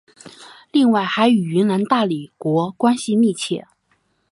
[0.71, 3.67] 另外还与云南大理国关系密切。